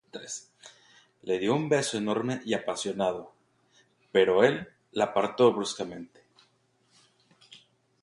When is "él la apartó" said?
4.43-5.53